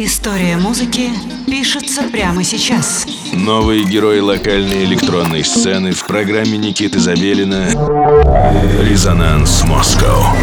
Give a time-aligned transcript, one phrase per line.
[0.00, 1.10] История музыки
[1.48, 3.04] пишется прямо сейчас.
[3.32, 7.66] Новые герои локальной электронной сцены в программе Никиты Забелина
[8.80, 10.36] «Резонанс Москва».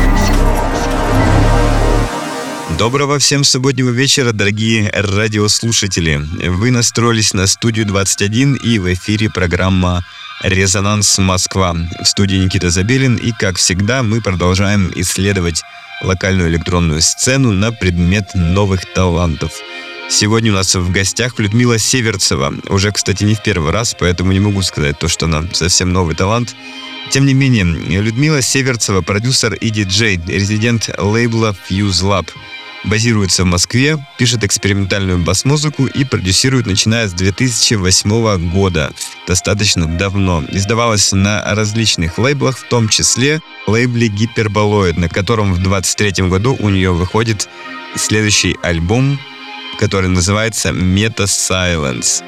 [2.78, 6.18] Доброго всем субботнего вечера, дорогие радиослушатели.
[6.50, 10.04] Вы настроились на студию 21 и в эфире программа
[10.44, 11.74] «Резонанс Москва».
[12.04, 15.64] В студии Никита Забелин и, как всегда, мы продолжаем исследовать
[16.02, 19.54] локальную электронную сцену на предмет новых талантов.
[20.10, 22.54] Сегодня у нас в гостях Людмила Северцева.
[22.70, 26.16] Уже, кстати, не в первый раз, поэтому не могу сказать то, что она совсем новый
[26.16, 26.56] талант.
[27.10, 27.66] Тем не менее,
[28.02, 32.30] Людмила Северцева, продюсер и диджей, резидент лейбла Fuse Lab–
[32.86, 38.92] базируется в Москве, пишет экспериментальную бас-музыку и продюсирует начиная с 2008 года,
[39.28, 40.44] достаточно давно.
[40.50, 46.70] Издавалась на различных лейблах, в том числе лейбле Гиперболоид, на котором в 2023 году у
[46.70, 47.50] нее выходит
[47.96, 49.20] следующий альбом,
[49.80, 52.24] который называется Meta Silence.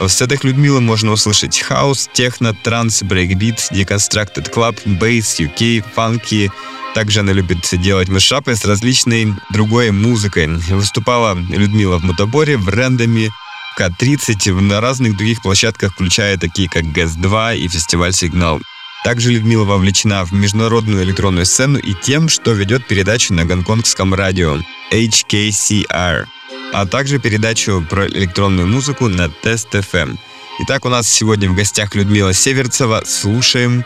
[0.00, 6.50] В сетах Людмилы можно услышать хаус, техно, транс, брейкбит, deconstructed club, bass, UK funky,
[6.94, 10.48] также она любит делать мэшапы с различной другой музыкой.
[10.48, 13.30] Выступала Людмила в Мутаборе, в Рэндоме,
[13.76, 18.60] К-30 на разных других площадках, включая такие как ГЭС-2 и фестиваль «Сигнал».
[19.04, 24.58] Также Людмила вовлечена в международную электронную сцену и тем, что ведет передачу на гонконгском радио
[24.92, 26.26] HKCR,
[26.72, 30.16] а также передачу про электронную музыку на Тест FM.
[30.60, 33.02] Итак, у нас сегодня в гостях Людмила Северцева.
[33.06, 33.84] Слушаем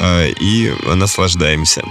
[0.00, 1.82] э, и наслаждаемся.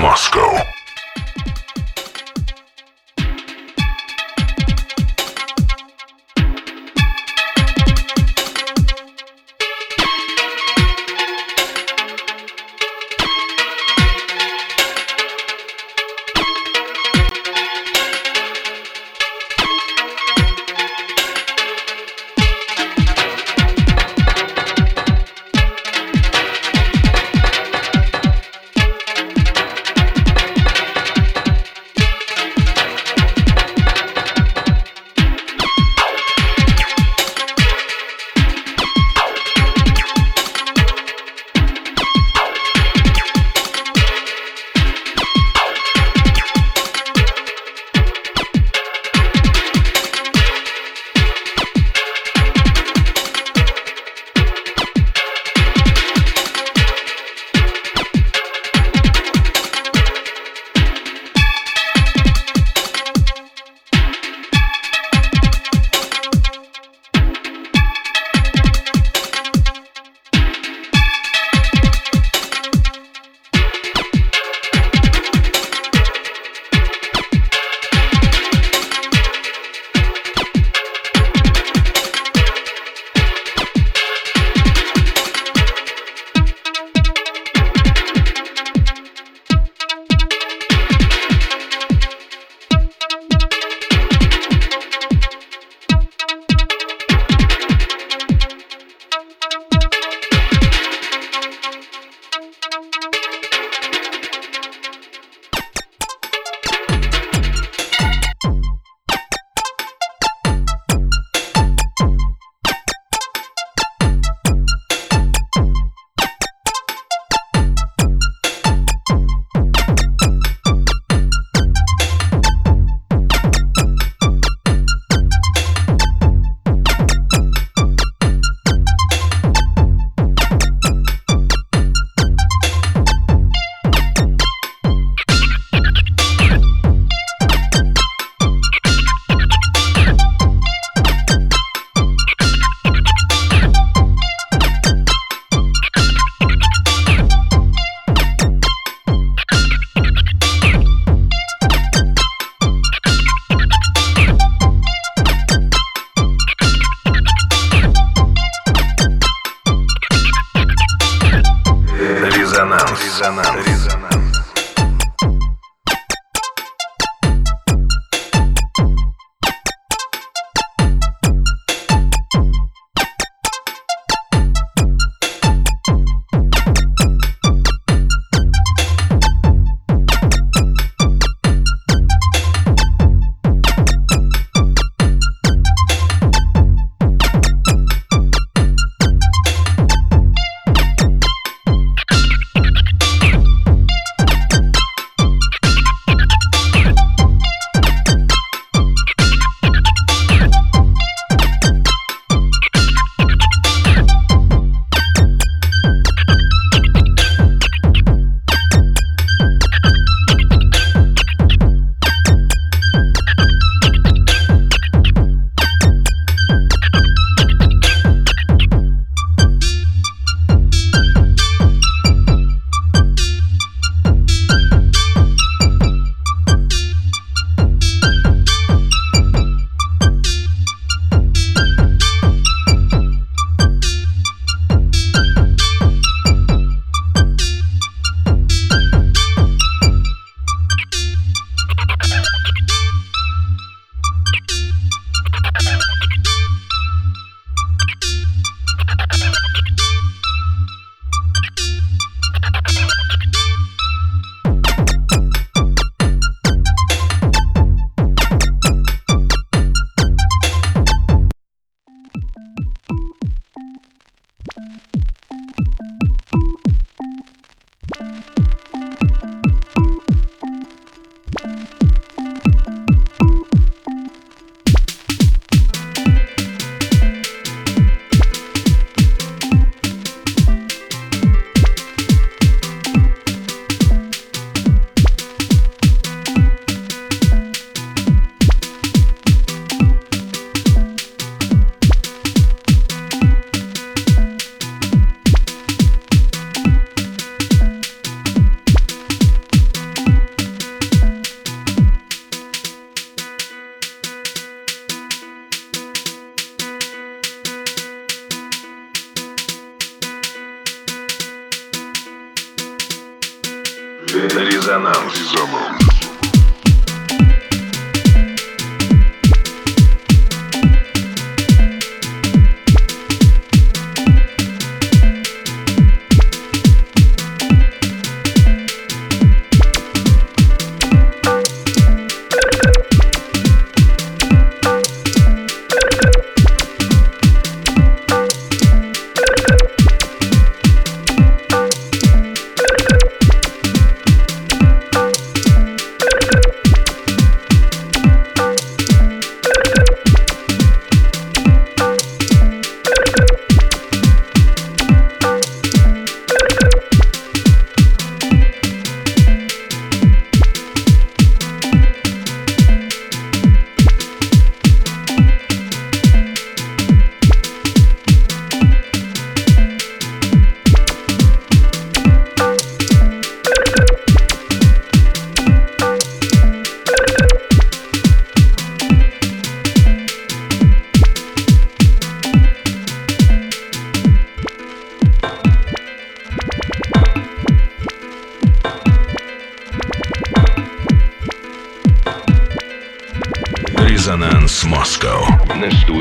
[0.00, 0.30] Резонанс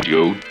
[0.10, 0.49] Yo.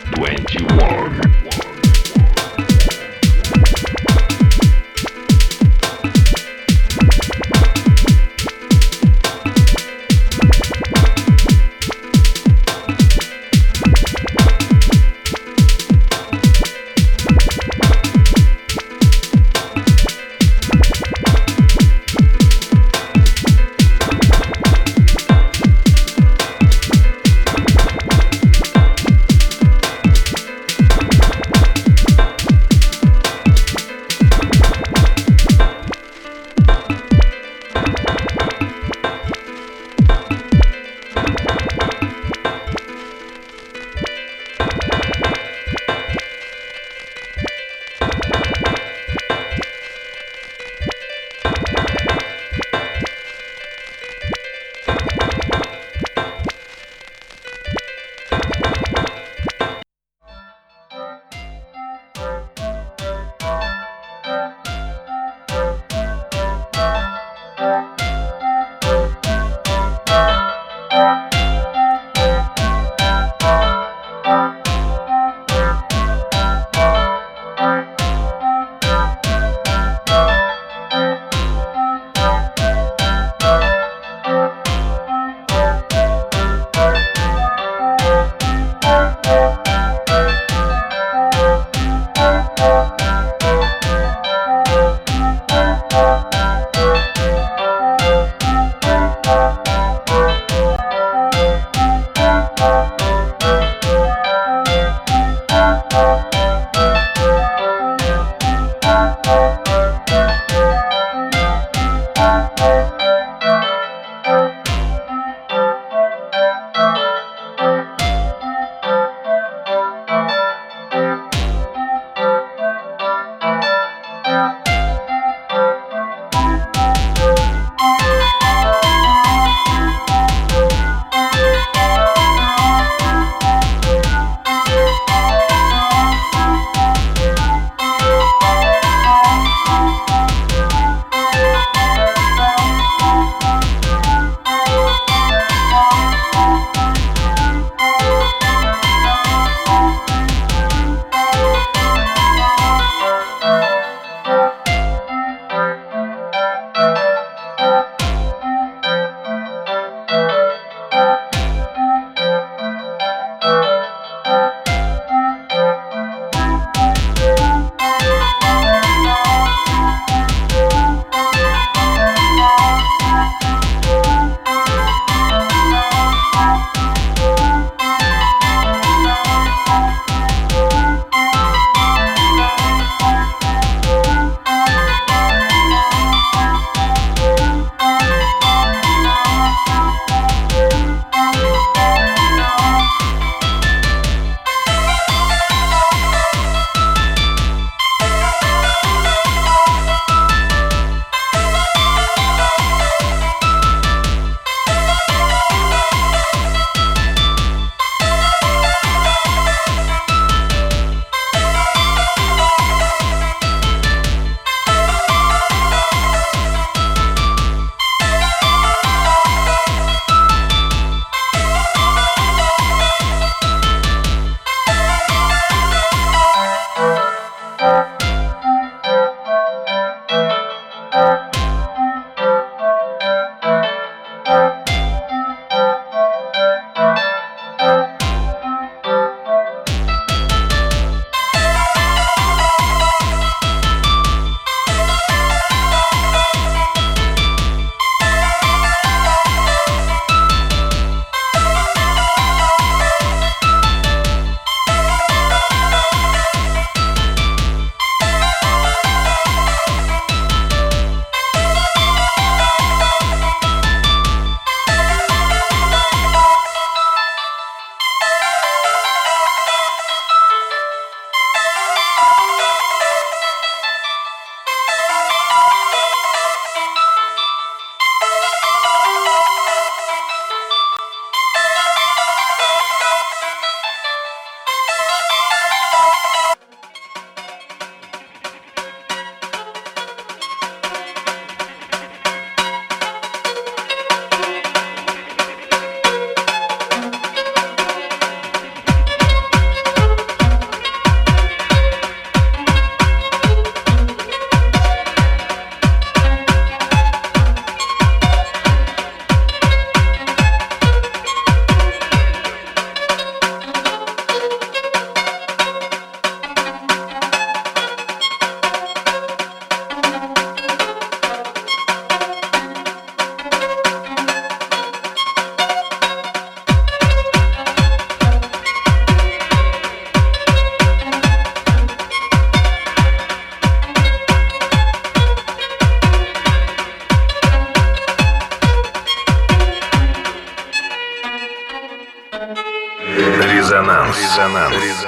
[344.29, 344.88] Резонанс.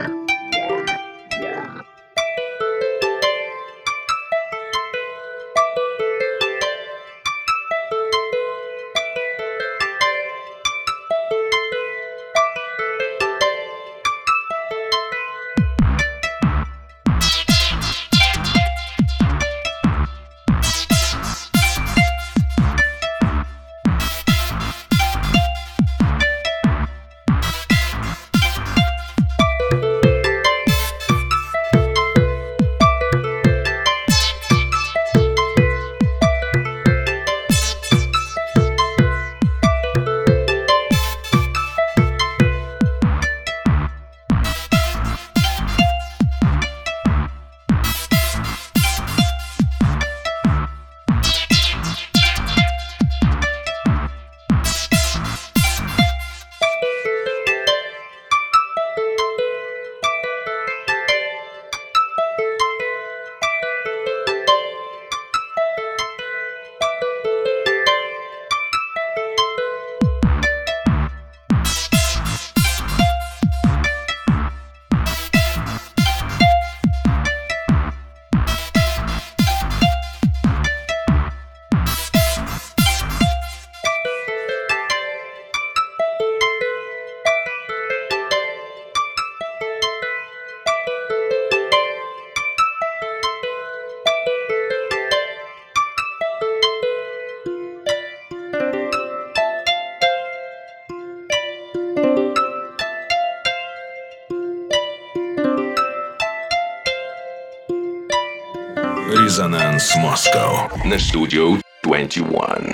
[110.81, 112.70] Москва на студию 21.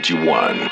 [0.00, 0.70] 91.